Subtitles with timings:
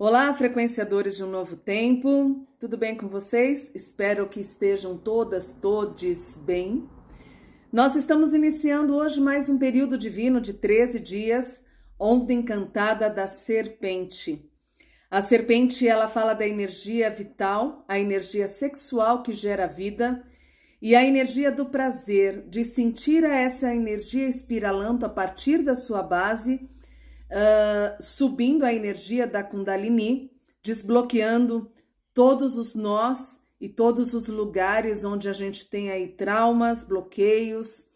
[0.00, 3.72] Olá, frequenciadores de um novo tempo, tudo bem com vocês?
[3.74, 6.88] Espero que estejam todas, todes bem.
[7.72, 11.64] Nós estamos iniciando hoje mais um período divino de 13 dias,
[11.98, 14.48] Onda Encantada da Serpente.
[15.10, 20.24] A serpente, ela fala da energia vital, a energia sexual que gera vida
[20.80, 26.70] e a energia do prazer, de sentir essa energia espiralando a partir da sua base
[27.30, 30.30] uh, subindo a energia da Kundalini,
[30.62, 31.70] desbloqueando
[32.12, 37.86] todos os nós e todos os lugares onde a gente tem aí traumas, bloqueios,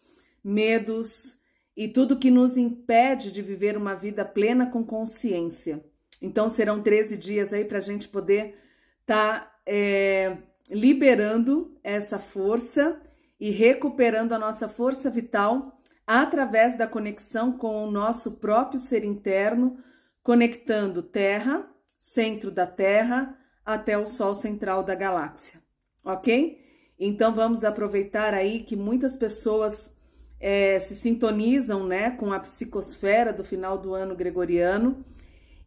[0.43, 1.39] medos
[1.75, 5.83] e tudo que nos impede de viver uma vida plena com consciência.
[6.21, 8.55] Então serão 13 dias aí para a gente poder
[9.01, 10.37] estar tá, é,
[10.69, 13.01] liberando essa força
[13.39, 19.77] e recuperando a nossa força vital através da conexão com o nosso próprio ser interno,
[20.21, 21.67] conectando Terra,
[21.97, 25.61] centro da Terra, até o Sol central da galáxia,
[26.03, 26.57] ok?
[26.99, 29.95] Então vamos aproveitar aí que muitas pessoas
[30.39, 35.03] é, se sintonizam né, com a psicosfera do final do ano gregoriano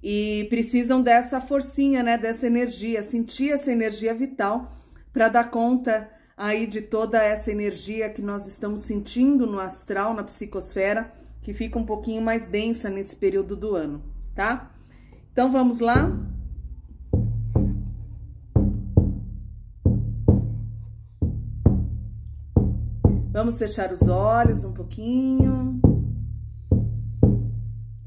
[0.03, 4.71] e precisam dessa forcinha, né, dessa energia, sentir essa energia vital
[5.13, 10.23] para dar conta aí de toda essa energia que nós estamos sentindo no astral, na
[10.23, 14.03] psicosfera, que fica um pouquinho mais densa nesse período do ano,
[14.35, 14.71] tá?
[15.33, 16.13] Então vamos lá?
[23.33, 25.81] Vamos fechar os olhos um pouquinho.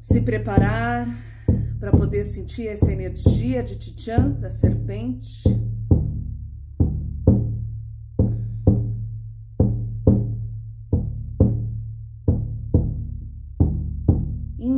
[0.01, 1.07] Se preparar
[1.79, 5.43] para poder sentir essa energia de Titian, da serpente.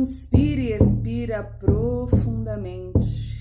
[0.02, 3.40] Inspire e expira profundamente.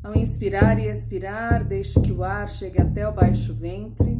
[0.00, 4.15] Ao inspirar e expirar, deixe que o ar chegue até o baixo ventre.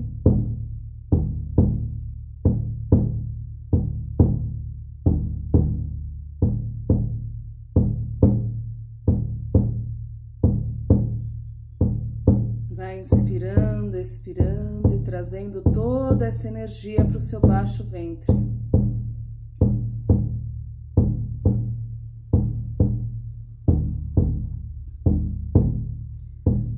[13.99, 18.35] Expirando e trazendo toda essa energia para o seu baixo ventre.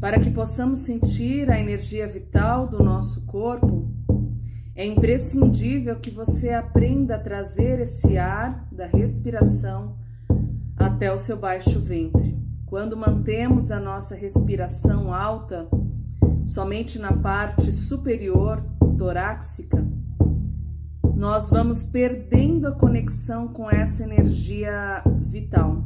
[0.01, 3.91] Para que possamos sentir a energia vital do nosso corpo,
[4.75, 9.97] é imprescindível que você aprenda a trazer esse ar da respiração
[10.77, 12.39] até o seu baixo ventre.
[12.65, 15.69] Quando mantemos a nossa respiração alta,
[16.49, 18.63] somente na parte superior
[18.97, 19.87] torácica,
[21.15, 25.85] nós vamos perdendo a conexão com essa energia vital.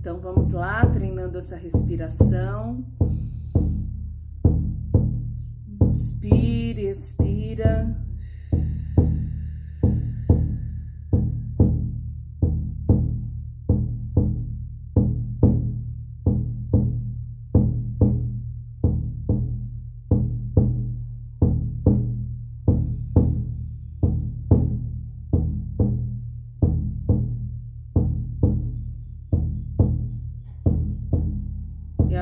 [0.00, 2.84] Então vamos lá, treinando essa respiração.
[5.82, 8.01] Inspire, expira.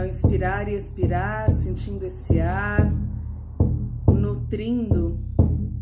[0.06, 2.92] Inspirar e expirar, sentindo esse ar,
[4.06, 5.18] nutrindo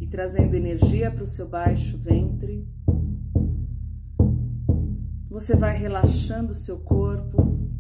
[0.01, 2.67] e trazendo energia para o seu baixo ventre.
[5.31, 7.71] Você vai relaxando o seu corpo,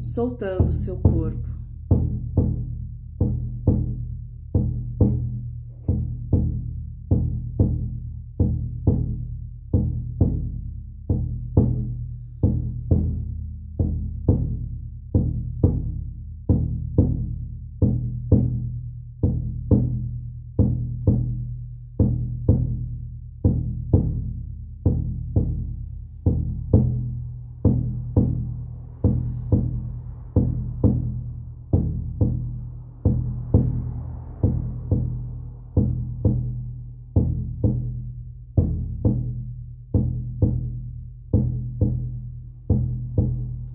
[0.00, 1.53] soltando o seu corpo.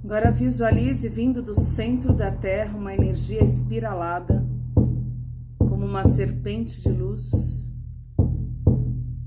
[0.09, 4.43] Agora visualize vindo do centro da Terra uma energia espiralada,
[5.59, 7.71] como uma serpente de luz,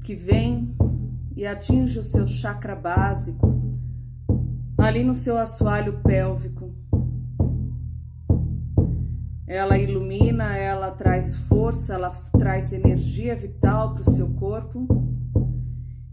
[0.03, 0.75] que vem
[1.37, 3.63] e atinge o seu chakra básico,
[4.77, 6.75] ali no seu assoalho pélvico.
[9.47, 14.89] ela ilumina, ela traz força, ela traz energia vital para o seu corpo.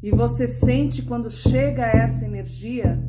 [0.04, 3.09] E você sente quando chega essa energia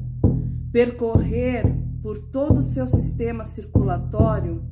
[0.73, 1.65] percorrer
[2.03, 4.63] por todo o seu sistema circulatório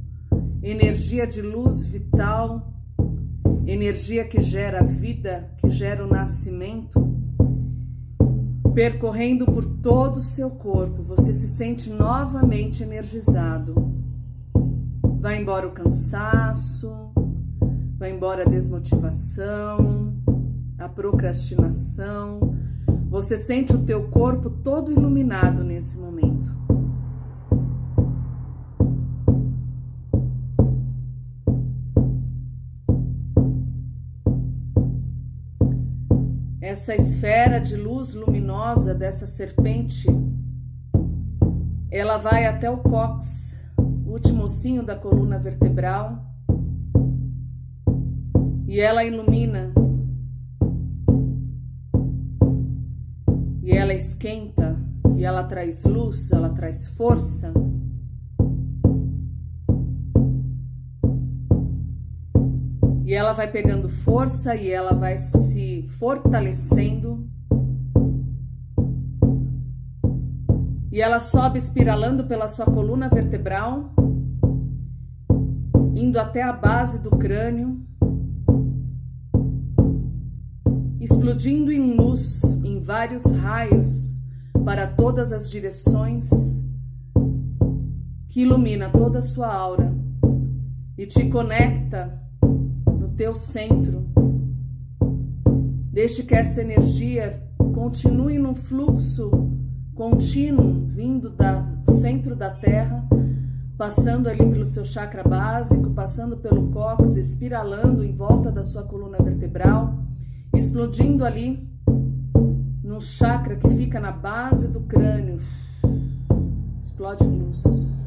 [0.62, 2.72] energia de luz vital,
[3.66, 7.00] energia que gera vida, que gera o nascimento,
[8.74, 11.02] percorrendo por todo o seu corpo.
[11.02, 13.94] Você se sente novamente energizado.
[15.20, 16.92] Vai embora o cansaço,
[17.98, 20.14] vai embora a desmotivação,
[20.78, 22.57] a procrastinação.
[23.08, 26.56] Você sente o teu corpo todo iluminado nesse momento.
[36.60, 40.06] Essa esfera de luz luminosa dessa serpente,
[41.90, 43.58] ela vai até o cóccix
[44.18, 46.24] último ossinho da coluna vertebral
[48.66, 49.72] e ela ilumina
[53.68, 54.80] e ela esquenta
[55.14, 57.52] e ela traz luz, ela traz força.
[63.04, 67.28] E ela vai pegando força e ela vai se fortalecendo.
[70.90, 73.92] E ela sobe espiralando pela sua coluna vertebral
[75.94, 77.78] indo até a base do crânio,
[81.00, 84.20] explodindo em luz em vários raios
[84.64, 86.28] para todas as direções,
[88.28, 89.92] que ilumina toda a sua aura
[90.96, 94.06] e te conecta no teu centro.
[95.92, 97.42] Deixe que essa energia
[97.74, 99.30] continue num fluxo
[99.94, 103.08] contínuo vindo da, do centro da Terra
[103.78, 109.18] passando ali pelo seu chakra básico, passando pelo cóccix, espiralando em volta da sua coluna
[109.22, 109.97] vertebral,
[110.58, 111.66] explodindo ali
[112.82, 115.36] no chakra que fica na base do crânio.
[116.80, 117.98] Explode luz.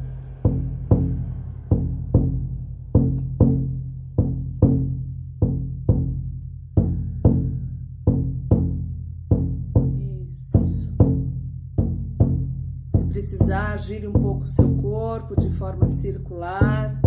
[13.08, 17.00] precisar, gire um pouco o seu corpo de forma circular,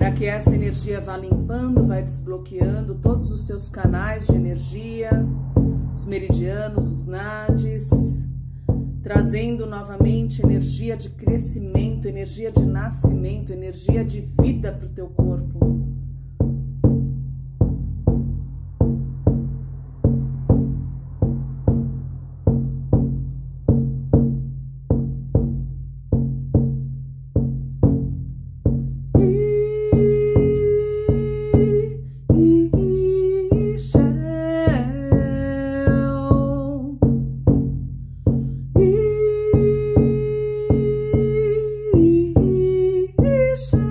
[0.00, 5.10] para que essa energia vá limpando, vai desbloqueando todos os seus canais de energia,
[5.94, 8.24] os meridianos, os nadis,
[9.02, 15.79] trazendo novamente energia de crescimento, energia de nascimento, energia de vida para o teu corpo.
[43.60, 43.89] Yes.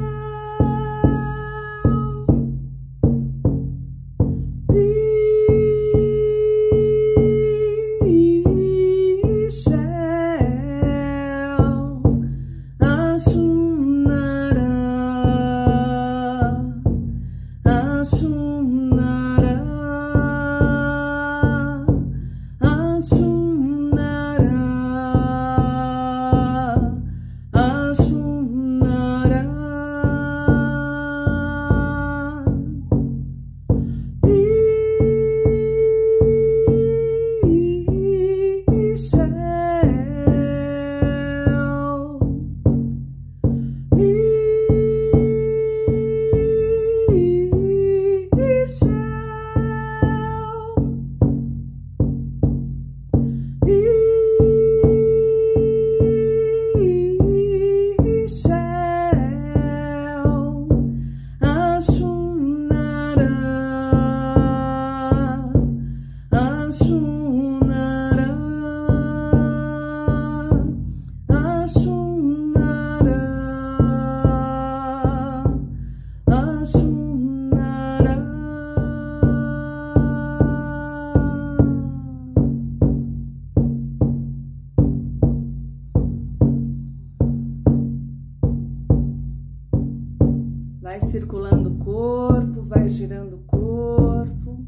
[90.90, 94.66] Vai circulando o corpo, vai girando o corpo.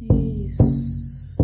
[0.00, 1.36] Isso.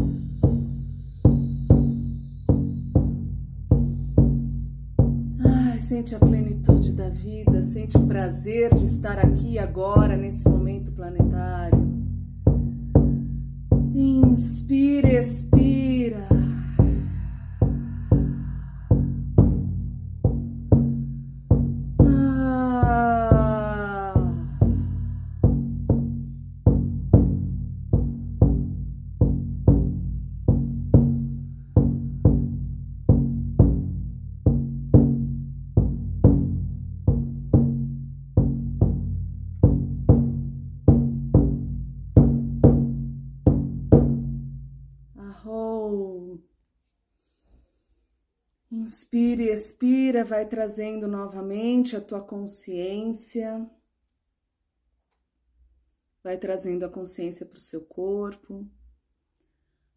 [5.76, 11.80] sente a plenitude da vida, sente o prazer de estar aqui agora, nesse momento planetário.
[13.92, 16.37] Inspira, expira.
[48.88, 53.70] Inspira e expira, vai trazendo novamente a tua consciência.
[56.24, 58.66] Vai trazendo a consciência para o seu corpo.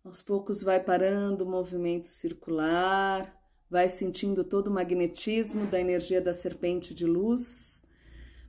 [0.03, 3.33] Aos poucos vai parando o movimento circular,
[3.69, 7.81] vai sentindo todo o magnetismo da energia da serpente de luz,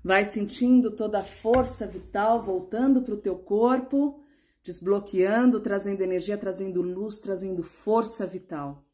[0.02, 4.20] vai sentindo toda a força vital voltando para o teu corpo,
[4.60, 8.84] desbloqueando, trazendo energia, trazendo luz, trazendo força vital.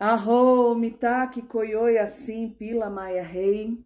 [0.00, 3.84] Arro, Mitaki, Koyoi, assim, Pila, Maia, Rei,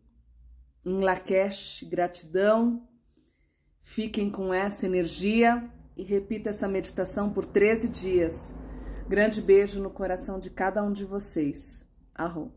[0.84, 2.86] Lakesh, gratidão.
[3.82, 8.54] Fiquem com essa energia e repita essa meditação por 13 dias.
[9.08, 11.84] Grande beijo no coração de cada um de vocês.
[12.14, 12.52] Arro.